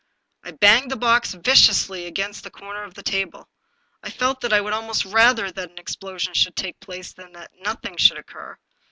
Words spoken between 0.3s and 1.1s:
I banged the